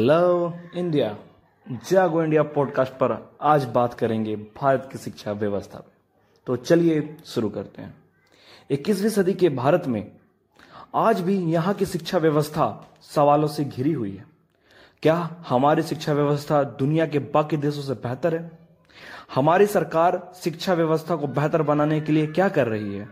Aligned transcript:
Hello 0.00 0.54
India 0.76 1.16
जागो 1.90 2.22
India 2.22 2.42
podcast 2.42 2.92
पर 2.92 3.32
आज 3.42 3.64
बात 3.64 3.94
करेंगे 3.94 4.36
भारत 4.36 4.88
की 4.92 4.98
शिक्षा 4.98 5.32
व्यवस्था 5.32 5.78
पर 5.78 5.92
तो 6.46 6.56
चलिए 6.56 7.16
शुरू 7.24 7.48
करते 7.48 7.82
हैं। 7.82 7.94
21वीं 8.70 9.08
सदी 9.08 9.32
के 9.32 9.48
भारत 9.48 9.82
में 9.86 10.10
आज 10.94 11.20
भी 11.20 11.38
यहाँ 11.38 11.74
की 11.74 11.86
शिक्षा 11.86 12.18
व्यवस्था 12.18 12.90
सवालों 13.02 13.48
से 13.48 13.64
घिरी 13.64 13.92
हुई 13.92 14.16
है। 14.16 14.24
क्या 15.02 15.36
हमारी 15.48 15.82
शिक्षा 15.82 16.12
व्यवस्था 16.12 16.62
दुनिया 16.62 17.06
के 17.06 17.18
बाकी 17.18 17.56
देशों 17.56 17.82
से 17.82 17.92
बेहतर 17.92 18.34
है? 18.34 18.58
हमारी 19.34 19.66
सरकार 19.66 20.32
शिक्षा 20.34 20.74
व्यवस्था 20.74 21.16
को 21.16 21.26
बेहतर 21.26 21.62
बनाने 21.62 22.00
के 22.00 22.12
लिए 22.12 22.26
क्या 22.26 22.48
कर 22.48 22.66
रही 22.66 22.94
है? 22.94 23.08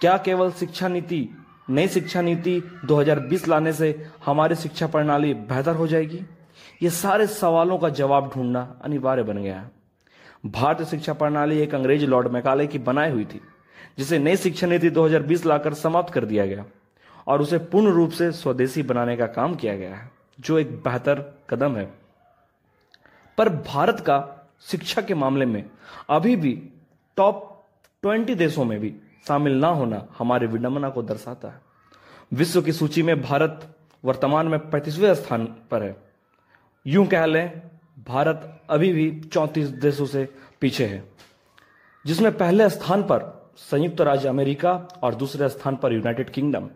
क्या 0.00 0.18
केवल 0.18 0.50
शिक्षा 0.50 0.88
नीति, 0.88 1.28
नई 1.70 1.88
शिक्षा 1.88 2.20
नीति 2.20 2.62
2020 2.84 3.48
लाने 3.48 3.72
से 3.72 4.10
हमारी 4.26 4.54
शिक्षा 4.54 4.86
प्रणाली 4.86 5.34
बेहतर 5.34 5.74
हो 5.74 5.86
जाएगी? 5.86 6.22
ये 6.82 6.90
सारे 6.90 7.26
सवालों 7.26 7.78
का 7.78 7.88
जवाब 7.88 8.32
ढूंढना 8.34 8.80
अनिवार्य 8.84 9.22
बन 9.22 9.38
गया 9.38 9.60
है। 9.60 9.70
भारतीय 10.46 10.86
शिक्षा 10.86 11.12
प्रणाली 11.12 11.58
एक 11.58 11.74
अंग्रेज़ 11.74 12.04
लॉर्ड 12.04 12.28
मैकाले 12.28 12.66
की 12.66 12.78
बनाई 12.78 13.10
हुई 13.10 13.24
थी, 13.24 13.40
जिसे 13.98 14.18
नई 14.18 14.36
शिक्षा 14.36 14.66
नीति 14.66 14.90
2020 14.90 15.46
लाकर 15.46 15.74
समाप्त 15.74 16.12
कर 16.12 16.24
दिया 16.24 16.46
गया 16.46 16.64
और 17.26 17.42
उसे 17.42 17.58
पूर्ण 17.58 17.86
रूप 17.88 18.10
से 18.10 18.32
स्वदेशी 18.32 18.82
बनाने 18.82 19.16
का 19.16 19.26
काम 19.26 19.54
किया 19.54 19.76
गया 19.76 19.94
है, 19.94 20.10
जो 20.40 20.58
एक 20.58 20.76
बेहतर 20.76 21.38
कदम 21.50 21.76
है। 21.76 21.94
पर 23.38 23.48
भारत 23.48 24.00
का 24.00 24.48
शिक्षा 24.60 25.02
के 25.02 25.14
मामले 25.14 25.46
में 25.46 25.70
अभी 26.10 26.36
भी 26.36 26.68
टॉप 27.16 27.64
ट्वेंटी 28.02 28.34
देशों 28.34 28.64
में 28.64 28.80
भी 28.80 28.96
शामिल 29.28 29.52
ना 29.52 29.68
होना 29.68 30.06
हमारी 30.18 30.46
विडंबना 30.46 30.88
को 30.88 31.02
दर्शाता 31.02 31.48
है। 31.48 31.60
विश्व 32.32 32.62
की 32.62 32.72
सूची 32.72 33.02
में 33.02 33.22
भारत 33.22 33.76
वर्तमान 34.04 34.48
में 34.48 34.70
पैंतीसवें 34.70 35.14
स्थान 35.14 35.46
पर 35.46 35.82
है। 35.82 36.03
यूँ 36.86 37.06
कह 37.06 37.24
लें, 37.26 37.62
भारत 38.06 38.60
अभी 38.70 38.92
भी 38.92 39.10
चौंतीस 39.22 39.68
देशों 39.80 40.06
से 40.06 40.28
पीछे 40.60 40.86
है, 40.86 41.02
जिसमें 42.04 42.36
पहले 42.36 42.68
स्थान 42.70 43.02
पर 43.02 43.22
संयुक्त 43.58 44.00
राज्य 44.00 44.28
अमेरिका 44.28 44.72
और 45.02 45.14
दूसरे 45.14 45.48
स्थान 45.48 45.76
पर 45.76 45.92
यूनाइटेड 45.92 46.30
किंगडम। 46.30 46.68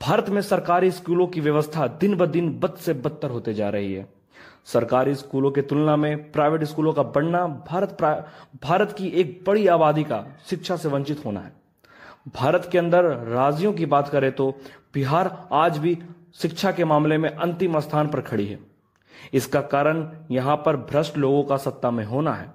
भारत 0.00 0.28
में 0.28 0.40
सरकारी 0.42 0.90
स्कूलों 0.90 1.26
की 1.26 1.40
व्यवस्था 1.40 1.86
दिन 2.00 2.16
ब 2.16 2.26
दिन 2.26 2.50
बद 2.60 2.74
से 2.76 2.92
बदतर 2.94 3.30
होते 3.30 3.54
जा 3.54 3.68
रही 3.68 3.92
है। 3.92 4.06
सरकारी 4.66 5.14
स्कूलों 5.14 5.50
की 5.50 5.62
तुलना 5.62 5.96
में 5.96 6.30
प्राइवेट 6.32 6.64
स्कूलों 6.64 6.92
का 6.92 7.02
बढ़ना 7.04 7.46
भारत 7.68 7.96
भारत 8.62 8.94
की 8.98 9.08
एक 9.10 9.42
बड़ी 9.46 9.66
आबादी 9.66 10.04
का 10.04 10.24
शिक्षा 10.46 10.76
से 10.76 10.88
वंचित 10.88 11.24
होना 11.24 11.40
है। 11.40 11.52
भारत 12.34 12.68
के 12.72 12.78
अंदर 12.78 13.04
राज्यों 13.26 13.72
की 13.72 13.86
बात 13.86 14.08
करें 14.08 14.30
तो 14.32 14.50
बिहार 14.94 15.48
आज 15.52 15.78
भी 15.78 15.96
शिक्षा 16.34 16.72
के 16.72 16.84
मामले 16.84 17.18
में 17.18 17.28
अंतिम 17.30 17.80
स्थान 17.80 18.08
पर 18.08 18.20
खड़ी 18.20 18.46
है। 18.46 18.58
इसका 19.32 19.60
कारण 19.62 20.06
यहाँ 20.30 20.56
पर 20.56 20.76
भ्रष्ट 20.76 21.16
लोगों 21.16 21.42
का 21.44 21.56
सत्ता 21.56 21.90
में 21.90 22.04
होना 22.04 22.32
है। 22.34 22.52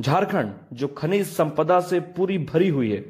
झारखंड, 0.00 0.52
जो 0.72 0.88
खनिज 0.88 1.26
संपदा 1.26 1.80
से 1.80 2.00
पूरी 2.00 2.38
भरी 2.38 2.68
हुई 2.68 2.92
है, 2.92 3.04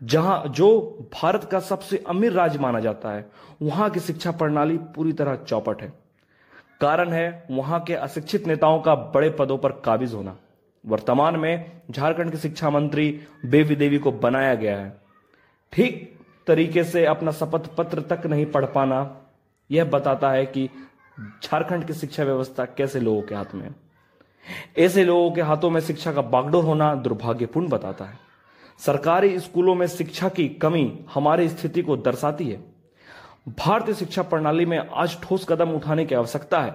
जहाँ, 0.00 0.44
जो 0.46 1.08
भारत 1.14 1.44
का 1.44 1.60
सबसे 1.60 2.02
अमीर 2.08 2.32
राज्य 2.32 2.58
माना 2.58 2.80
जाता 2.80 3.10
है, 3.10 3.26
वहाँ 3.62 3.90
की 3.90 4.00
शिक्षा 4.00 4.30
प्रणाली 4.30 4.78
पूरी 4.94 5.12
तरह 5.12 5.36
चौपट 5.38 5.82
है। 5.82 5.92
कारण 6.80 7.12
है 7.12 7.46
वहाँ 7.50 7.80
के 7.80 7.94
अशिक्षित 7.94 8.46
नेताओं 8.46 8.80
का 8.80 8.94
बड़े 8.94 9.30
पदों 9.30 9.58
पर 9.58 9.72
काबिज 9.84 10.14
होना। 10.14 10.36
वर्तमान 10.84 11.36
में 11.36 11.80
झारखंड 11.90 12.30
के 12.30 12.36
शिक्षा 12.36 12.70
मंत्री 12.70 13.08
बेबी 13.46 13.76
देवी 13.76 13.98
को 13.98 14.12
बनाया 14.12 14.54
गया 14.54 14.76
है। 14.78 14.96
ठीक 15.72 16.18
तरीके 16.46 16.84
से 16.84 17.04
अपना 17.06 17.30
शपथ 17.30 17.74
पत्र 17.76 18.00
तक 18.02 18.26
नहीं 18.26 18.46
पढ़ 18.46 18.64
पाना, 18.64 19.16
यह 19.70 19.84
बताता 19.84 20.30
है 20.30 20.44
कि 20.46 20.68
झारखंड 21.20 21.84
की 21.84 21.92
शिक्षा 21.92 22.24
व्यवस्था 22.24 22.64
कैसे 22.64 23.00
लोगों 23.00 23.22
के 23.22 23.34
हाथ 23.34 23.54
में 23.54 23.70
ऐसे 24.78 25.04
लोगों 25.04 25.30
के 25.30 25.40
हाथों 25.40 25.70
में 25.70 25.80
शिक्षा 25.80 26.12
का 26.12 26.22
बागडोर 26.22 26.64
होना 26.64 26.94
दुर्भाग्यपूर्ण 26.94 27.68
बताता 27.68 28.04
है। 28.04 28.18
सरकारी 28.78 29.40
स्कूलों 29.40 29.74
में 29.74 29.86
शिक्षा 29.86 30.28
की 30.28 30.48
कमी 30.48 31.04
हमारी 31.14 31.48
स्थिति 31.48 31.82
को 31.82 31.96
दर्शाती 31.96 32.48
है। 32.48 32.64
भारतीय 33.48 33.94
शिक्षा 33.94 34.22
प्रणाली 34.22 34.66
में 34.66 34.78
आज 34.78 35.20
ठोस 35.22 35.46
कदम 35.48 35.70
उठाने 35.70 36.06
की 36.06 36.14
आवश्यकता 36.14 36.60
है। 36.60 36.74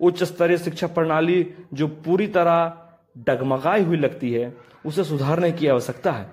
उच्च 0.00 0.22
स्तरीय 0.22 0.58
शिक्षा 0.58 0.86
प्रणाली 0.86 1.54
जो 1.74 1.88
पूरी 1.88 2.26
तरह 2.26 2.72
डगमगाई 3.18 3.82
हुई 3.82 3.96
लगती 3.96 4.32
है, 4.32 4.56
उसे 4.86 5.04
सुधारने 5.04 5.52
की 5.52 5.66
आवश्यकता 5.66 6.12
है। 6.12 6.30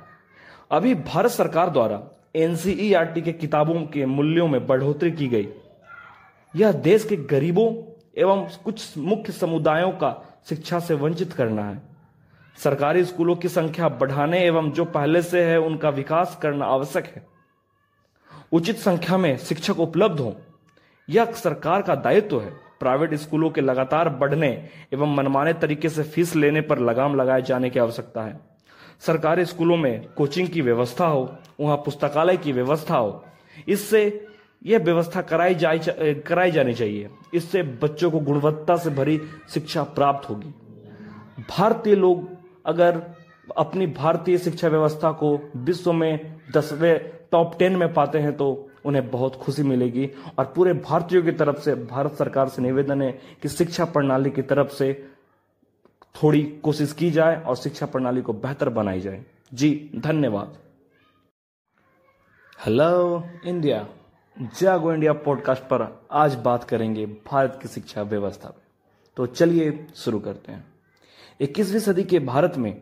अभी 0.72 0.96
भारत 0.96 1.32
सरकार 1.32 1.70
द्वारा 1.70 2.02
एनसीईआरटी 2.36 3.22
के 3.22 3.34
किताबों 3.34 3.82
के 3.86 4.06
मूल्यों 4.06 4.48
में 4.48 4.68
बढ़ोतरी 4.68 5.12
की 5.12 5.28
गई। 5.28 5.50
यह 6.54 6.72
देश 6.72 7.04
के 7.06 7.16
गरीबों 7.16 7.74
एवं 8.18 8.48
कुछ 8.64 8.98
मुख्य 8.98 9.34
समुदायों 9.34 9.92
का 9.92 10.12
शिक्षा 10.50 10.80
से 10.80 10.94
वंचित 10.94 11.34
करना 11.34 11.64
है। 11.64 11.82
सरकारी 12.58 13.04
स्कूलों 13.06 13.36
की 13.36 13.50
संख्या 13.50 13.90
बढ़ाने 13.90 14.40
एवं 14.46 14.72
जो 14.72 14.86
पहले 14.86 15.22
से 15.22 15.44
है, 15.44 15.60
उनका 15.60 15.90
विकास 15.90 16.38
करना 16.42 16.66
आवश्यक 16.66 17.06
है। 17.06 17.26
उचित 18.52 18.78
संख्या 18.78 19.18
में 19.18 19.38
शिक्षक 19.38 19.80
उपलब्ध 19.80 20.20
हो, 20.20 20.36
यह 21.08 21.32
सरकार 21.34 21.82
का 21.82 21.96
दायित्व 21.96 22.40
है। 22.42 22.52
प्राइवेट 22.80 23.14
स्कूलों 23.14 23.50
के 23.50 23.62
लगातार 23.62 24.10
बढ़ने 24.10 24.50
एवं 24.94 25.16
मनमाने 25.16 25.54
तरीके 25.54 25.90
से 25.90 26.04
फ़ीस 26.04 26.36
लेने 26.36 26.62
पर 26.62 26.80
लगाम 26.80 27.16
लगाए 27.16 27.42
जाने 27.42 27.70
की 27.70 27.80
आवश्यकता 27.80 28.22
है। 28.22 28.40
सरकारी 29.00 29.46
स्कूलों 29.46 29.78
में 29.78 30.08
कोचिंग 30.08 30.48
की 30.48 30.62
व्यवस्था 30.62 31.06
हो, 31.06 31.38
वहाँ 31.60 31.78
पुस्तकालय 31.78 32.38
की 32.38 32.52
व्यवस्था 32.52 32.98
हो, 32.98 33.24
इससे 33.68 34.29
यह 34.62 34.80
व्यवस्था 34.80 35.22
कराई 35.22 35.56
जाए 35.56 36.14
कराई 36.28 36.52
जानी 36.52 36.74
चाहिए। 36.74 37.10
इससे 37.34 37.62
बच्चों 37.82 38.12
को 38.12 38.20
गुणवत्ता 38.20 38.76
से 38.78 38.90
भरी 38.90 39.20
शिक्षा 39.50 39.84
प्राप्त 39.84 40.30
होगी। 40.30 40.54
भारतीय 41.50 41.96
लोग 41.96 42.28
अगर 42.66 43.02
अपनी 43.58 43.88
भारतीय 43.88 44.38
शिक्षा 44.38 44.68
व्यवस्था 44.68 45.12
को 45.12 45.38
विश्व 45.58 45.92
में 45.94 46.40
दसवें 46.56 47.00
टॉप 47.32 47.56
टेन 47.60 47.76
में 47.76 47.94
पाते 47.94 48.20
हैं 48.20 48.36
तो 48.38 48.70
उन्हें 48.86 49.10
बहुत 49.12 49.36
खुशी 49.36 49.64
मिलेगी 49.64 50.10
और 50.40 50.46
पूरे 50.46 50.74
भारतीयों 50.74 51.24
की 51.24 51.32
तरफ़ 51.32 51.60
से, 51.60 51.76
भारत 51.76 52.14
सरकार 52.14 52.50
से 52.50 52.62
निवेदन 52.62 53.02
है 53.02 53.12
कि 53.42 53.48
शिक्षा 53.48 53.86
प्रणाली 53.86 54.30
की 54.30 54.42
तरफ़ 54.42 54.70
से 54.70 54.94
थोड़ी 56.16 56.42
कोशिश 56.64 56.94
की 56.94 57.10
जाए 57.12 57.42
और 57.42 57.56
शिक्षा 57.56 57.86
प्रणाली 57.86 58.22
को 58.22 58.34
बेहतर 58.36 58.70
बनाई 58.70 59.00
जाए। 59.00 59.24
जी, 59.54 59.92
धन्यवाद। 59.96 60.58
हेलो 62.66 63.24
इंडिया 63.46 63.88
जागो 64.42 64.94
इंडिया 64.94 65.14
पॉडकास्ट 65.14 65.62
पर 65.62 66.08
आज 66.12 66.36
बात 66.36 66.64
करेंगे 66.64 67.06
भारत 67.06 67.60
की 67.62 67.68
शिक्षा 67.68 68.02
व्यवस्था 68.02 68.50
पे। 68.50 68.62
तो 69.18 69.26
चलिए 69.26 69.88
शुरू 69.96 70.20
करते 70.20 70.52
हैं। 70.52 70.66
21वीं 71.42 71.80
सदी 71.80 72.04
के 72.04 72.20
भारत 72.20 72.54
में 72.58 72.82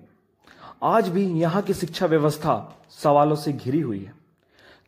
आज 0.84 1.10
भी 1.10 1.26
यहाँ 1.28 1.62
की 1.62 1.74
शिक्षा 1.74 2.06
व्यवस्था 2.06 2.80
सवालों 2.90 3.36
से 3.36 3.54
घिरी 3.54 3.80
हुई 3.80 4.04
है। 4.04 4.14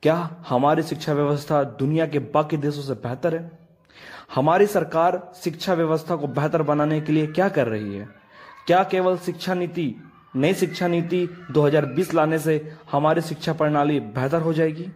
क्या 0.03 0.35
हमारी 0.49 0.83
शिक्षा 0.83 1.13
व्यवस्था 1.13 1.63
दुनिया 1.63 2.07
के 2.07 2.19
बाकी 2.19 2.57
देशों 2.57 2.81
से 2.81 2.93
बेहतर 2.93 3.35
है? 3.35 3.51
हमारी 4.35 4.67
सरकार 4.67 5.33
शिक्षा 5.35 5.73
व्यवस्था 5.73 6.15
को 6.15 6.27
बेहतर 6.27 6.61
बनाने 6.61 7.01
के 7.01 7.13
लिए 7.13 7.27
क्या 7.27 7.49
कर 7.49 7.67
रही 7.67 7.95
है? 7.95 8.09
क्या 8.67 8.83
केवल 8.83 9.17
शिक्षा 9.17 9.53
नीति, 9.53 9.95
नई 10.35 10.53
शिक्षा 10.53 10.87
नीति 10.87 11.29
2020 11.51 12.13
लाने 12.13 12.39
से 12.39 12.73
हमारी 12.91 13.21
शिक्षा 13.21 13.53
प्रणाली 13.53 13.99
बेहतर 13.99 14.41
हो 14.41 14.53
जाएगी? 14.53 14.91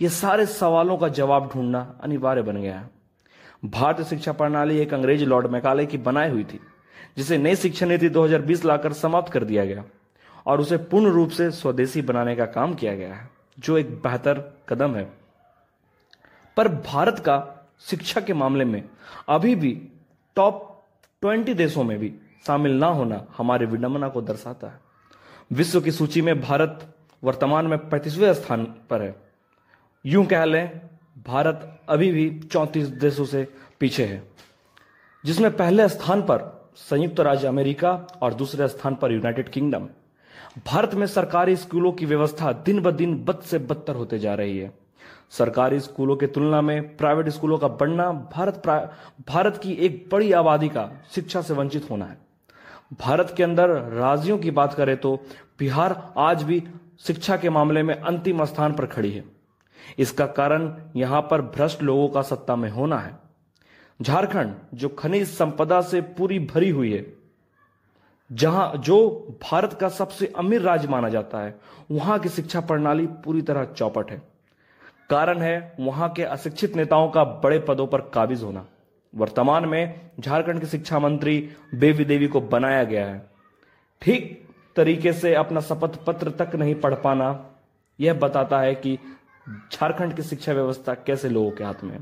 ये 0.00 0.08
सारे 0.08 0.46
सवालों 0.46 0.98
का 0.98 1.08
जवाब 1.08 1.50
ढूंढना 1.54 2.00
अनिवार्य 2.02 2.42
बन 2.42 2.56
गया 2.56 2.78
है। 2.78 2.90
भारतीय 3.64 4.04
शिक्षा 4.04 4.32
प्रणाली 4.32 4.78
एक 4.78 4.94
अंग्रेज़ 4.94 5.24
लॉर्ड 5.24 5.46
मैकाले 5.46 5.86
की 5.86 5.98
बनाई 5.98 6.30
हुई 6.30 6.44
थी, 6.44 6.60
जिसे 7.16 7.38
नई 7.38 7.56
शिक्षा 7.56 7.86
नीति 7.86 8.08
2020 8.08 8.64
लाकर 8.64 8.92
समाप्त 8.92 9.32
कर 9.32 9.44
दिया 9.44 9.64
गया 9.64 9.84
और 10.46 10.60
उसे 10.60 10.76
पूर्ण 10.76 11.06
रूप 11.06 11.30
से 11.30 11.50
स्वदेशी 11.50 12.02
बनाने 12.02 12.36
का 12.36 12.46
काम 12.46 12.74
किया 12.74 12.96
गया 12.96 13.14
है, 13.14 13.30
जो 13.58 13.78
एक 13.78 13.90
बेहतर 13.90 14.58
कदम 14.68 14.94
है। 14.94 15.12
पर 16.56 16.68
भारत 16.68 17.18
का 17.18 17.68
शिक्षा 17.80 18.20
के 18.20 18.34
मामले 18.34 18.64
में 18.64 18.88
अभी 19.28 19.54
भी 19.54 19.88
टॉप 20.36 20.84
ट्वेंटी 21.20 21.54
देशों 21.54 21.84
में 21.84 21.98
भी 21.98 22.14
शामिल 22.46 22.72
ना 22.72 22.86
होना 22.86 23.26
हमारी 23.36 23.66
विडंबना 23.66 24.08
को 24.08 24.22
दर्शाता 24.22 24.66
है। 24.66 24.80
विश्व 25.52 25.80
की 25.80 25.90
सूची 25.90 26.22
में 26.22 26.40
भारत 26.40 26.96
वर्तमान 27.24 27.66
में 27.66 27.88
पैंतीसवें 27.88 28.34
स्थान 28.34 28.64
पर 28.64 29.02
है। 29.02 29.31
यूँ 30.04 30.24
कह 30.26 30.44
लें, 30.44 30.80
भारत 31.26 31.80
अभी 31.88 32.10
भी 32.12 32.28
चौंतीस 32.42 32.86
देशों 33.00 33.24
से 33.24 33.46
पीछे 33.80 34.04
है, 34.04 34.22
जिसमें 35.24 35.50
पहले 35.56 35.88
स्थान 35.88 36.22
पर 36.22 36.70
संयुक्त 36.78 37.20
राज्य 37.20 37.46
अमेरिका 37.46 37.90
और 38.22 38.34
दूसरे 38.34 38.68
स्थान 38.68 38.94
पर 38.94 39.12
यूनाइटेड 39.12 39.48
किंगडम। 39.48 39.88
भारत 40.66 40.94
में 40.94 41.06
सरकारी 41.06 41.56
स्कूलों 41.56 41.92
की 41.92 42.06
व्यवस्था 42.06 42.52
दिन 42.64 42.80
ब 42.80 42.90
दिन 42.90 43.14
बद 43.24 43.40
से 43.40 43.58
बदतर 43.60 43.94
होते 43.94 44.18
जा 44.18 44.34
रही 44.34 44.58
है। 44.58 44.72
सरकारी 45.30 45.78
स्कूलों 45.80 46.16
की 46.16 46.26
तुलना 46.28 46.60
में 46.60 46.96
प्राइवेट 46.96 47.28
स्कूलों 47.28 47.58
का 47.58 47.68
बढ़ना 47.68 48.10
भारत 48.32 48.62
भारत 49.28 49.60
की 49.62 49.72
एक 49.76 50.08
बड़ी 50.12 50.32
आबादी 50.32 50.68
का 50.68 50.88
शिक्षा 51.10 51.42
से 51.42 51.54
वंचित 51.54 51.90
होना 51.90 52.04
है। 52.04 52.18
भारत 53.00 53.32
के 53.36 53.42
अंदर 53.42 53.70
राज्यों 53.90 54.38
की 54.38 54.50
बात 54.50 54.74
करें 54.74 54.96
तो 54.96 55.14
बिहार 55.58 56.12
आज 56.18 56.42
भी 56.42 56.62
शिक्षा 57.00 57.36
के 57.36 57.50
मामले 57.50 57.82
में 57.82 57.94
अंतिम 57.94 58.44
स्थान 58.44 58.72
पर 58.72 58.86
खड़ी 58.86 59.10
है। 59.10 59.24
इसका 59.98 60.26
कारण 60.26 60.72
यहाँ 60.96 61.20
पर 61.30 61.42
भ्रष्ट 61.42 61.82
लोगों 61.82 62.08
का 62.08 62.22
सत्ता 62.22 62.56
में 62.56 62.70
होना 62.70 62.98
है। 62.98 63.14
झारखंड, 64.00 64.54
जो 64.74 64.88
खनिज 64.88 65.28
संपदा 65.28 65.80
से 65.80 66.00
पूरी 66.00 66.38
भरी 66.38 66.70
हुई 66.70 66.92
है, 66.92 67.04
जहाँ, 68.30 68.72
जो 68.76 69.38
भारत 69.42 69.72
का 69.72 69.88
सबसे 69.88 70.26
अमीर 70.38 70.60
राज्य 70.60 70.88
माना 70.88 71.08
जाता 71.08 71.38
है, 71.38 71.54
वहाँ 71.90 72.18
की 72.18 72.28
शिक्षा 72.28 72.60
प्रणाली 72.60 73.06
पूरी 73.24 73.42
तरह 73.42 73.64
चौपट 73.66 74.10
है। 74.10 74.20
कारण 75.10 75.38
है 75.38 75.74
वहाँ 75.80 76.08
के 76.08 76.22
अशिक्षित 76.24 76.76
नेताओं 76.76 77.08
का 77.10 77.24
बड़े 77.24 77.58
पदों 77.58 77.86
पर 77.86 78.00
काबिज 78.14 78.42
होना। 78.42 78.64
वर्तमान 79.12 79.64
में 79.64 80.10
झारखंड 80.20 80.60
के 80.60 80.66
शिक्षा 80.66 80.98
मंत्री 80.98 81.38
बेबी 81.74 82.04
देवी 82.04 82.26
को 82.26 82.40
बनाया 82.40 82.84
गया 82.84 83.06
है। 83.06 83.20
ठीक 84.02 84.38
तरीके 84.76 85.12
से 85.12 85.34
अपना 85.34 85.60
शपथ 85.60 85.98
पत्र 86.04 86.30
तक 86.30 86.54
नहीं 86.54 86.74
पढ़ 86.74 86.94
पाना, 86.94 87.46
यह 87.98 88.14
बताता 88.14 88.60
है 88.60 88.74
कि 88.74 88.98
झारखंड 89.48 90.14
की 90.14 90.22
शिक्षा 90.22 90.52
व्यवस्था 90.52 90.94
कैसे 90.94 91.28
लोगों 91.28 91.50
के 91.50 91.64
हाथ 91.64 91.84
में 91.84 91.98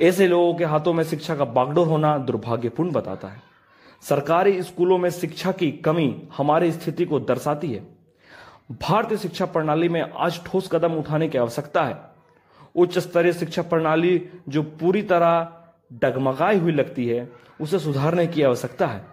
ऐसे 0.00 0.26
लोगों 0.26 0.54
के 0.54 0.64
हाथों 0.64 0.92
में 0.92 1.04
शिक्षा 1.04 1.36
का 1.36 1.44
बागडोर 1.44 1.86
होना 1.86 2.18
दुर्भाग्यपूर्ण 2.18 2.90
बताता 2.90 3.28
है। 3.28 3.42
सरकारी 4.02 4.62
स्कूलों 4.62 4.98
में 4.98 5.10
शिक्षा 5.10 5.52
की 5.52 5.72
कमी 5.72 6.28
हमारी 6.36 6.72
स्थिति 6.72 7.04
को 7.04 7.20
दर्शाती 7.20 7.72
है। 7.72 7.86
भारतीय 8.72 9.18
शिक्षा 9.18 9.44
प्रणाली 9.44 9.88
में 9.88 10.00
आज 10.16 10.40
ठोस 10.44 10.68
कदम 10.72 10.92
उठाने 10.92 11.28
की 11.28 11.38
आवश्यकता 11.38 11.84
है। 11.84 11.96
उच्च 12.76 12.98
स्तरीय 12.98 13.32
शिक्षा 13.32 13.62
प्रणाली 13.62 14.28
जो 14.48 14.62
पूरी 14.62 15.02
तरह 15.02 15.52
डगमगाई 15.92 16.58
हुई 16.58 16.72
लगती 16.72 17.06
है, 17.06 17.32
उसे 17.60 17.78
सुधारने 17.78 18.26
की 18.26 18.42
आवश्यकता 18.42 18.86
है। 18.86 19.04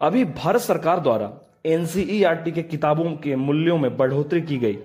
अभी 0.00 0.24
भारत 0.24 0.60
सरकार 0.60 1.00
द्वारा 1.00 1.32
एनसीईआरटी 1.66 2.52
के 2.52 2.62
किताबों 2.62 3.12
के 3.12 3.36
मूल्यों 3.36 3.78
में 3.78 3.96
बढ़ोतरी 3.96 4.40
की 4.40 4.56
गई। 4.56 4.78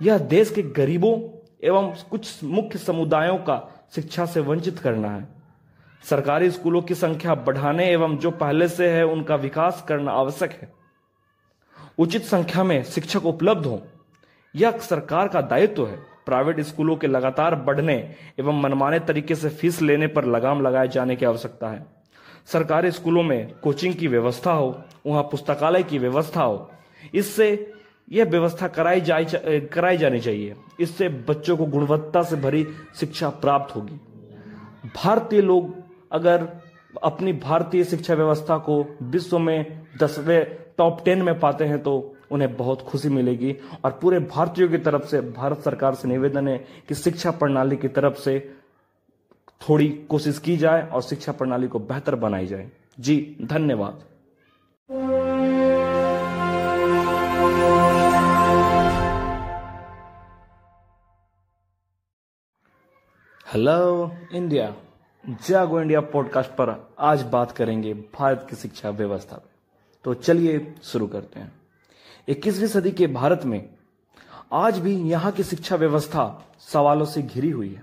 यह 0.00 0.18
देश 0.18 0.50
के 0.50 0.62
गरीबों 0.62 1.18
एवं 1.64 1.92
कुछ 2.10 2.42
मुख्य 2.44 2.78
समुदायों 2.78 3.36
का 3.38 3.56
शिक्षा 3.94 4.26
से 4.26 4.40
वंचित 4.40 4.78
करना 4.78 5.10
है। 5.10 5.26
सरकारी 6.04 6.50
स्कूलों 6.50 6.82
की 6.82 6.94
संख्या 6.94 7.34
बढ़ाने 7.34 7.90
एवं 7.90 8.16
जो 8.16 8.30
पहले 8.30 8.68
से 8.68 8.88
है, 8.88 9.04
उनका 9.04 9.36
विकास 9.36 9.84
करना 9.88 10.12
आवश्यक 10.12 10.50
है। 10.52 10.72
उचित 11.98 12.22
संख्या 12.22 12.64
में 12.64 12.82
शिक्षक 12.84 13.26
उपलब्ध 13.26 13.66
हो, 13.66 13.82
यह 14.54 14.78
सरकार 14.78 15.28
का 15.28 15.40
दायित्व 15.40 15.86
है। 15.86 15.96
प्राइवेट 16.26 16.60
स्कूलों 16.60 16.96
के 16.96 17.06
लगातार 17.06 17.54
बढ़ने 17.54 17.94
एवं 18.40 18.60
मनमाने 18.60 18.98
तरीके 18.98 19.34
से 19.34 19.48
फ़ीस 19.48 19.80
लेने 19.82 20.06
पर 20.06 20.24
लगाम 20.24 20.62
लगाए 20.62 20.88
जाने 20.88 21.16
की 21.16 21.26
आवश्यकता 21.26 21.68
है। 21.68 21.86
सरकारी 22.46 22.90
स्कूलों 22.90 23.22
में 23.22 23.54
कोचिंग 23.54 23.94
की 23.94 24.06
व्यवस्था 24.08 24.52
हो, 24.52 24.82
वहाँ 25.06 25.22
पुस्तकालय 25.22 25.82
की 25.82 25.98
व्यवस्था 25.98 26.42
हो, 26.42 26.70
इससे 27.14 27.73
यह 28.08 28.24
व्यवस्था 28.24 28.68
कराई 28.68 29.00
जाए 29.00 29.60
कराई 29.72 29.96
जानी 29.96 30.20
चाहिए। 30.20 30.54
इससे 30.80 31.08
बच्चों 31.28 31.56
को 31.56 31.66
गुणवत्ता 31.66 32.22
से 32.22 32.36
भरी 32.36 32.66
शिक्षा 32.96 33.28
प्राप्त 33.28 33.74
होगी। 33.76 34.00
भारतीय 34.96 35.40
लोग 35.40 35.74
अगर 36.12 36.48
अपनी 37.02 37.32
भारतीय 37.32 37.84
शिक्षा 37.84 38.14
व्यवस्था 38.14 38.58
को 38.58 38.84
विश्व 39.02 39.38
में 39.38 39.86
दसवें 40.00 40.44
टॉप 40.78 41.04
टेन 41.04 41.22
में 41.22 41.38
पाते 41.40 41.64
हैं 41.64 41.82
तो 41.82 41.94
उन्हें 42.30 42.56
बहुत 42.56 42.82
खुशी 42.82 43.08
मिलेगी 43.08 43.54
और 43.84 43.98
पूरे 44.02 44.18
भारतीयों 44.20 44.68
की 44.68 44.78
तरफ़ 44.78 45.06
से, 45.06 45.20
भारत 45.20 45.60
सरकार 45.60 45.94
से 45.94 46.08
निवेदन 46.08 46.48
है 46.48 46.56
कि 46.88 46.94
शिक्षा 46.94 47.30
प्रणाली 47.30 47.76
की 47.76 47.88
तरफ़ 47.88 48.14
से 48.14 48.38
थोड़ी 49.60 49.88
कोशिश 50.08 50.38
की 50.38 50.56
जाए 50.56 50.88
और 50.88 51.02
शिक्षा 51.02 51.32
प्रणाली 51.32 51.68
को 51.68 51.78
बेहतर 51.80 52.14
बनाई 52.16 52.46
जाए। 52.46 52.70
जी, 53.00 53.36
धन्यवाद। 53.42 54.02
हेलो 63.54 64.12
इंडिया 64.32 64.74
जागो 65.48 65.80
इंडिया 65.80 66.00
पॉडकास्ट 66.00 66.50
पर 66.50 66.94
आज 66.98 67.22
बात 67.22 67.52
करेंगे 67.52 67.94
भारत 67.94 68.46
की 68.50 68.56
शिक्षा 68.56 68.90
व्यवस्था 68.90 69.40
तो 70.04 70.14
चलिए 70.14 70.74
शुरू 70.82 71.06
करते 71.06 71.40
हैं। 71.40 71.52
21वीं 72.28 72.66
सदी 72.66 72.90
के 72.90 73.06
भारत 73.06 73.40
में 73.44 73.68
आज 74.52 74.78
भी 74.78 74.96
यहाँ 74.96 75.32
की 75.32 75.42
शिक्षा 75.42 75.76
व्यवस्था 75.76 76.46
सवालों 76.58 77.06
से 77.06 77.22
घिरी 77.22 77.50
हुई 77.50 77.74
है। 77.74 77.82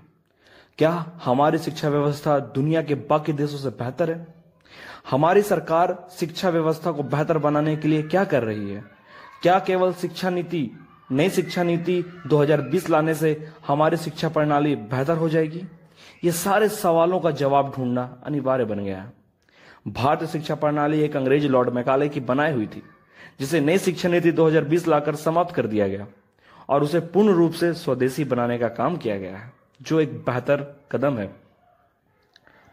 क्या 0.78 1.12
हमारी 1.24 1.58
शिक्षा 1.58 1.88
व्यवस्था 1.88 2.38
दुनिया 2.38 2.82
के 2.82 2.94
बाकी 2.94 3.32
देशों 3.32 3.58
से 3.58 3.68
बेहतर 3.68 4.10
है? 4.10 4.34
हमारी 5.10 5.42
सरकार 5.42 6.08
शिक्षा 6.10 6.48
व्यवस्था 6.48 6.92
को 6.92 7.02
बेहतर 7.02 7.38
बनाने 7.38 7.76
के 7.76 7.88
लिए 7.88 8.02
क्या 8.02 8.24
कर 8.24 8.42
रही 8.42 8.70
है? 8.70 8.84
क्या 9.42 9.58
केवल 9.58 9.92
शिक्षा 9.92 10.30
नीति 10.30 10.78
नई 11.12 11.30
शिक्षा 11.30 11.62
नीति 11.62 12.04
2020 12.26 12.90
लाने 12.90 13.14
से 13.14 13.48
हमारी 13.66 13.96
शिक्षा 13.96 14.28
प्रणाली 14.28 14.76
बेहतर 14.76 15.16
हो 15.16 15.28
जाएगी। 15.28 15.62
ये 16.24 16.32
सारे 16.32 16.68
सवालों 16.68 17.20
का 17.20 17.30
जवाब 17.30 17.72
ढूंढना 17.76 18.22
अनिवार्य 18.26 18.64
बन 18.64 18.84
गया 18.84 19.02
है। 19.02 19.12
भारतीय 19.88 20.28
शिक्षा 20.28 20.54
प्रणाली 20.54 21.00
एक 21.00 21.16
अंग्रेज़ 21.16 21.46
लॉर्ड 21.46 21.70
मैकाले 21.70 22.08
की 22.08 22.20
बनाई 22.20 22.52
हुई 22.52 22.66
थी, 22.66 22.82
जिसे 23.40 23.60
नई 23.60 23.78
शिक्षा 23.78 24.08
नीति 24.08 24.32
2020 24.32 24.88
लाकर 24.88 25.16
समाप्त 25.16 25.54
कर 25.54 25.66
दिया 25.66 25.88
गया 25.88 26.06
और 26.68 26.82
उसे 26.82 27.00
पूर्ण 27.00 27.28
रूप 27.28 27.52
से 27.52 27.72
स्वदेशी 27.72 28.24
बनाने 28.24 28.58
का 28.58 28.68
काम 28.68 28.96
किया 28.96 29.18
गया 29.18 29.36
है, 29.36 29.52
जो 29.82 30.00
एक 30.00 30.16
बेहतर 30.18 30.80
कदम 30.92 31.18
है। 31.18 31.26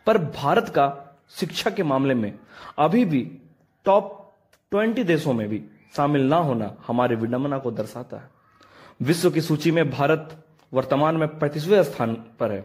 पर 0.05 0.17
भारत 0.17 0.69
का 0.69 1.17
शिक्षा 1.29 1.69
के 1.69 1.83
मामले 1.83 2.13
में 2.13 2.39
अभी 2.77 3.05
भी 3.05 3.37
टॉप 3.85 4.33
ट्वेंटी 4.71 5.03
देशों 5.03 5.33
में 5.33 5.49
भी 5.49 5.63
शामिल 5.93 6.21
ना 6.21 6.37
होना 6.37 6.75
हमारी 6.87 7.15
विडंबना 7.15 7.57
को 7.57 7.71
दर्शाता 7.71 8.17
है। 8.17 8.29
विश्व 9.01 9.29
की 9.31 9.41
सूची 9.41 9.71
में 9.71 9.89
भारत 9.91 10.37
वर्तमान 10.71 11.17
में 11.17 11.27
पैंतीसवें 11.39 11.83
स्थान 11.83 12.13
पर 12.39 12.51
है। 12.51 12.63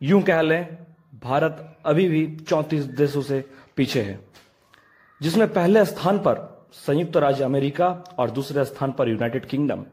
यूँ 0.00 0.20
कह 0.22 0.40
लें, 0.40 0.76
भारत 1.22 1.76
अभी 1.86 2.08
भी 2.08 2.26
चौंतीस 2.38 2.84
देशों 2.86 3.22
से 3.22 3.44
पीछे 3.76 4.02
है, 4.02 4.18
जिसमें 5.20 5.52
पहले 5.52 5.84
स्थान 5.84 6.18
पर 6.18 6.44
संयुक्त 6.72 7.16
राज्य 7.16 7.44
अमेरिका 7.44 7.88
और 8.18 8.30
दूसरे 8.30 8.64
स्थान 8.64 8.92
पर 8.92 9.08
यूनाइटेड 9.08 9.46
किंगडम। 9.46 9.84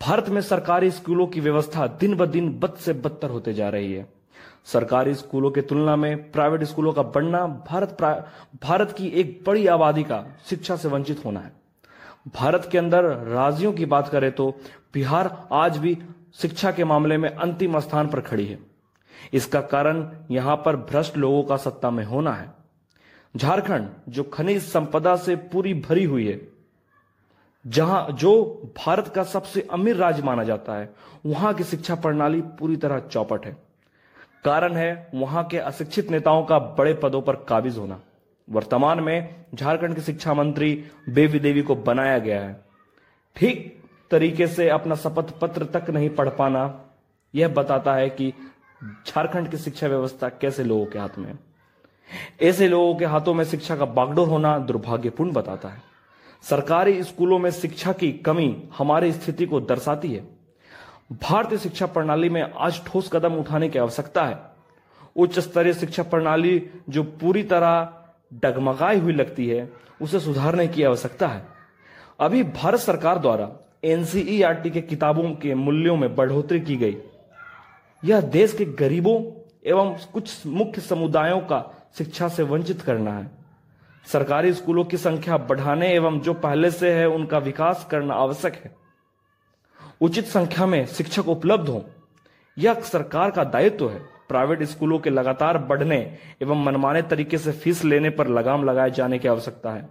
भारत 0.00 0.28
में 0.28 0.40
सरकारी 0.40 0.90
स्कूलों 0.90 1.26
की 1.26 1.40
व्यवस्था 1.40 1.86
दिन 1.86 2.14
ब 2.16 2.26
दिन 2.26 2.48
बद 2.58 2.74
से 2.74 2.92
बदतर 2.94 3.30
होते 3.30 3.54
जा 3.54 3.68
रही 3.68 3.92
है। 3.92 4.06
सरकारी 4.64 5.14
स्कूलों 5.14 5.50
की 5.50 5.62
तुलना 5.62 5.96
में 5.96 6.30
प्राइवेट 6.32 6.62
स्कूलों 6.64 6.92
का 6.92 7.02
बढ़ना 7.04 7.46
भारत 7.68 7.96
भारत 8.62 8.94
की 8.98 9.08
एक 9.10 9.42
बड़ी 9.46 9.66
आबादी 9.66 10.02
का 10.02 10.24
शिक्षा 10.46 10.76
से 10.76 10.88
वंचित 10.88 11.24
होना 11.24 11.40
है। 11.40 11.52
भारत 12.26 12.68
के 12.72 12.78
अंदर 12.78 13.04
राज्यों 13.26 13.72
की 13.72 13.86
बात 13.86 14.08
करें 14.08 14.30
तो 14.32 14.50
बिहार 14.94 15.30
आज 15.52 15.76
भी 15.78 15.96
शिक्षा 16.34 16.70
के 16.72 16.84
मामले 16.84 17.16
में 17.16 17.28
अंतिम 17.28 17.78
स्थान 17.80 18.08
पर 18.08 18.20
खड़ी 18.20 18.46
है। 18.46 18.58
इसका 19.32 19.60
कारण 19.62 20.08
यहाँ 20.30 20.56
पर 20.56 20.76
भ्रष्ट 20.76 21.16
लोगों 21.16 21.42
का 21.42 21.56
सत्ता 21.56 21.90
में 21.90 22.04
होना 22.04 22.32
है। 22.32 22.52
झारखंड, 23.34 23.88
जो 24.08 24.22
खनिज 24.24 24.62
संपदा 24.62 25.14
से 25.16 25.36
पूरी 25.36 25.74
भरी 25.74 26.04
हुई 26.04 26.26
है, 26.26 26.40
जहाँ, 27.64 28.06
जो 28.10 28.72
भारत 28.76 29.08
का 29.08 29.22
सबसे 29.22 29.66
अमीर 29.72 29.96
राज्य 29.96 30.22
माना 30.22 30.44
जाता 30.44 30.74
है, 30.74 30.92
वहाँ 31.26 31.52
की 31.54 31.64
शिक्षा 31.64 31.94
प्रणाली 31.94 32.40
पूरी 32.58 32.76
तरह 32.76 32.98
चौपट 33.00 33.46
है। 33.46 33.56
कारण 34.44 34.72
है 34.72 35.10
वहाँ 35.14 35.44
के 35.44 35.58
अशिक्षित 35.58 36.10
नेताओं 36.10 36.44
का 36.44 36.58
बड़े 36.58 36.94
पदों 36.94 37.22
पर 37.22 37.36
काबिज 37.48 37.78
होना। 37.78 38.00
वर्तमान 38.48 39.00
में 39.00 39.44
झारखंड 39.54 39.94
के 39.94 40.00
शिक्षा 40.00 40.34
मंत्री 40.34 40.72
बेबी 41.08 41.38
देवी 41.38 41.62
को 41.62 41.74
बनाया 41.74 42.18
गया 42.18 42.40
है। 42.40 42.64
ठीक 43.36 43.82
तरीके 44.10 44.46
से 44.46 44.68
अपना 44.68 44.94
शपथ 44.94 45.38
पत्र 45.40 45.64
तक 45.64 45.90
नहीं 45.90 46.10
पढ़ 46.10 46.28
पाना, 46.28 46.80
यह 47.34 47.48
बताता 47.48 47.94
है 47.94 48.10
कि 48.10 48.32
झारखंड 49.06 49.50
की 49.50 49.56
शिक्षा 49.56 49.86
व्यवस्था 49.86 50.28
कैसे 50.28 50.64
लोगों 50.64 50.86
के 50.86 50.98
हाथ 50.98 51.18
में 51.18 51.32
ऐसे 52.42 52.68
लोगों 52.68 52.94
के 52.94 53.04
हाथों 53.04 53.34
में 53.34 53.44
शिक्षा 53.44 53.76
का 53.76 53.84
बागडोर 53.84 54.28
होना 54.28 54.58
दुर्भाग्यपूर्ण 54.58 55.32
बताता 55.32 55.68
है। 55.68 55.82
सरकारी 56.42 57.02
स्कूलों 57.02 57.38
में 57.38 57.50
शिक्षा 57.50 57.92
की 57.92 58.12
कमी 58.12 58.68
हमारी 58.78 59.12
स्थिति 59.12 59.46
को 59.46 59.60
दर्शाती 59.60 60.12
है। 60.12 60.24
भारतीय 61.12 61.58
शिक्षा 61.58 61.86
प्रणाली 61.86 62.28
में 62.28 62.42
आज 62.42 62.84
ठोस 62.86 63.08
कदम 63.12 63.34
उठाने 63.34 63.68
की 63.68 63.78
आवश्यकता 63.78 64.24
है। 64.24 64.38
उच्च 65.16 65.38
स्तरीय 65.38 65.74
शिक्षा 65.74 66.02
प्रणाली 66.02 66.70
जो 66.88 67.02
पूरी 67.02 67.42
तरह 67.42 68.03
डगमगाई 68.32 68.98
हुई 68.98 69.12
लगती 69.12 69.46
है, 69.48 69.72
उसे 70.02 70.20
सुधारने 70.20 70.66
की 70.68 70.82
आवश्यकता 70.82 71.28
है। 71.28 71.46
अभी 72.20 72.42
भारत 72.42 72.80
सरकार 72.80 73.18
द्वारा 73.18 73.50
एनसीईआरटी 73.84 74.70
के 74.70 74.80
किताबों 74.80 75.30
के 75.34 75.54
मूल्यों 75.54 75.96
में 75.96 76.14
बढ़ोतरी 76.16 76.60
की 76.60 76.76
गई। 76.76 76.96
यह 78.04 78.20
देश 78.20 78.52
के 78.52 78.64
गरीबों 78.64 79.20
एवं 79.66 79.96
कुछ 80.12 80.46
मुख्य 80.46 80.80
समुदायों 80.80 81.40
का 81.40 81.62
शिक्षा 81.98 82.28
से 82.28 82.42
वंचित 82.42 82.82
करना 82.82 83.12
है। 83.12 83.30
सरकारी 84.06 84.52
स्कूलों 84.52 84.84
की 84.84 84.96
संख्या 84.96 85.36
बढ़ाने 85.36 85.92
एवं 85.94 86.20
जो 86.20 86.34
पहले 86.34 86.70
से 86.70 86.92
है, 86.92 87.08
उनका 87.08 87.38
विकास 87.38 87.86
करना 87.90 88.14
आवश्यक 88.14 88.54
है। 88.54 88.74
उचित 90.00 90.26
संख्या 90.26 90.66
में 90.66 90.86
शिक्षक 90.86 91.28
उपलब्ध 91.28 91.68
हो, 91.68 91.84
यह 92.58 92.80
सरकार 92.80 93.30
का 93.30 93.44
दायित्व 93.44 93.90
है। 93.90 94.13
प्राइवेट 94.28 94.62
स्कूलों 94.62 94.98
के 94.98 95.10
लगातार 95.10 95.58
बढ़ने 95.58 95.96
एवं 96.42 96.64
मनमाने 96.64 97.02
तरीके 97.02 97.38
से 97.38 97.52
फ़ीस 97.52 97.84
लेने 97.84 98.10
पर 98.10 98.28
लगाम 98.28 98.64
लगाए 98.64 98.90
जाने 98.90 99.18
की 99.18 99.28
आवश्यकता 99.28 99.70
है। 99.70 99.88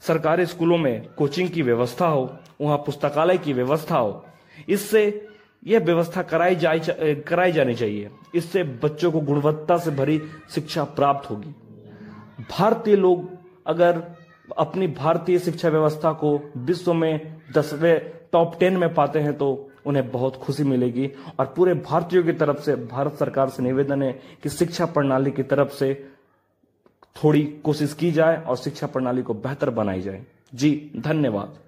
सरकारी 0.00 0.46
स्कूलों 0.46 0.78
में 0.78 1.06
कोचिंग 1.08 1.50
की 1.50 1.62
व्यवस्था 1.62 2.06
हो, 2.06 2.30
वहाँ 2.60 2.76
पुस्तकालय 2.78 3.38
की 3.38 3.52
व्यवस्था 3.52 3.98
हो, 3.98 4.24
इससे 4.68 5.28
यह 5.66 5.80
व्यवस्था 5.80 6.22
कराई 6.22 6.56
जाए 6.56 7.14
कराई 7.28 7.52
जानी 7.52 7.74
चाहिए। 7.74 8.10
इससे 8.34 8.62
बच्चों 8.82 9.12
को 9.12 9.20
गुणवत्ता 9.20 9.76
से 9.76 9.90
भरी 9.90 10.20
शिक्षा 10.50 10.84
प्राप्त 10.84 11.30
होगी। 11.30 11.54
भारतीय 12.50 12.96
लोग 12.96 13.30
अगर 13.66 14.02
अपनी 14.58 14.86
भारतीय 14.86 15.38
शिक्षा 15.38 15.68
व्यवस्था 15.68 16.12
को 16.12 16.38
विश्व 16.56 16.92
में 16.94 17.36
दसवें 17.54 17.98
टॉप 18.32 18.58
टेन 18.60 18.76
में 18.76 18.92
पाते 18.94 19.18
हैं 19.18 19.32
तो 19.38 19.65
उन्हें 19.86 20.10
बहुत 20.10 20.36
खुशी 20.36 20.62
मिलेगी। 20.62 21.10
और 21.40 21.54
पूरे 21.56 21.74
भारतीयों 21.74 22.24
की 22.24 22.32
तरफ़ 22.32 22.60
से, 22.60 22.74
भारत 22.76 23.14
सरकार 23.14 23.48
से 23.48 23.62
निवेदन 23.62 24.02
है 24.02 24.12
कि 24.42 24.48
शिक्षा 24.48 24.86
प्रणाली 24.86 25.30
की 25.30 25.42
तरफ़ 25.42 25.68
से 25.68 26.08
थोड़ी 27.24 27.42
कोशिश 27.64 27.92
की 27.94 28.12
जाए 28.12 28.42
और 28.42 28.56
शिक्षा 28.56 28.86
प्रणाली 28.86 29.22
को 29.22 29.34
बेहतर 29.34 29.70
बनाई 29.70 30.00
जाए। 30.00 30.24
जी, 30.54 30.90
धन्यवाद। 30.96 31.65